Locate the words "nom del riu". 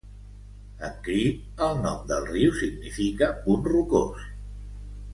1.83-2.57